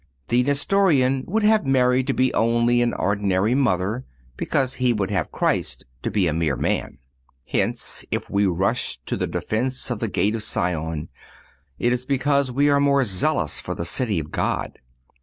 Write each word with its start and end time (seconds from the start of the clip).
The 0.29 0.41
Nestorian 0.41 1.25
would 1.27 1.43
have 1.43 1.63
Mary 1.63 2.03
to 2.05 2.11
be 2.11 2.33
only 2.33 2.81
an 2.81 2.91
ordinary 2.95 3.53
mother 3.53 4.03
because 4.35 4.73
he 4.81 4.93
would 4.93 5.11
have 5.11 5.31
Christ 5.31 5.83
to 6.01 6.09
be 6.09 6.25
a 6.25 6.33
mere 6.33 6.55
man. 6.55 6.97
Hence, 7.45 8.03
if 8.09 8.27
we 8.27 8.47
rush 8.47 8.97
to 9.05 9.15
the 9.15 9.27
defence 9.27 9.91
of 9.91 9.99
the 9.99 10.07
gate 10.09 10.33
of 10.33 10.41
Sion, 10.41 11.09
it 11.77 11.93
is 11.93 12.07
because 12.07 12.51
we 12.51 12.67
are 12.67 12.79
more 12.79 13.03
zealous 13.03 13.59
for 13.61 13.75
the 13.75 13.85
city 13.85 14.17
of 14.17 14.31
God. 14.31 14.79